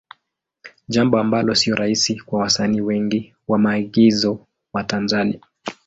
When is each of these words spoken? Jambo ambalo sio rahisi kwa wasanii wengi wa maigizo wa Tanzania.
Jambo 0.87 1.19
ambalo 1.19 1.55
sio 1.55 1.75
rahisi 1.75 2.19
kwa 2.25 2.39
wasanii 2.39 2.81
wengi 2.81 3.35
wa 3.47 3.57
maigizo 3.59 4.47
wa 4.73 4.83
Tanzania. 4.83 5.39